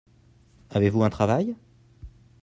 [0.71, 1.55] Avez-vous un travail?